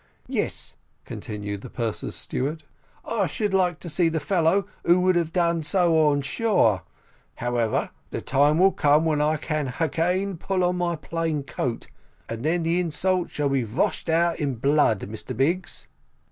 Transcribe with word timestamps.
"Yes," 0.27 0.75
continued 1.05 1.61
the 1.61 1.69
purser's 1.69 2.15
steward, 2.15 2.63
"I 3.05 3.27
should 3.27 3.53
like 3.53 3.79
to 3.81 3.87
see 3.87 4.09
the 4.09 4.19
fellow 4.19 4.65
who 4.83 4.99
would 5.01 5.15
have 5.15 5.31
done 5.31 5.61
so 5.61 5.95
on 6.09 6.21
shore 6.21 6.81
however, 7.35 7.91
the 8.09 8.19
time 8.19 8.57
will 8.57 8.71
come 8.71 9.05
when 9.05 9.21
I 9.21 9.37
can 9.37 9.67
hagain 9.67 10.39
pull 10.39 10.63
on 10.63 10.77
my 10.77 10.95
plain 10.95 11.43
coat, 11.43 11.85
and 12.27 12.43
then 12.43 12.63
the 12.63 12.79
insult 12.79 13.29
shall 13.29 13.49
be 13.49 13.61
vashed 13.63 14.09
out 14.09 14.39
in 14.39 14.55
blood, 14.55 15.01
Mr 15.01 15.37
Biggs." 15.37 15.85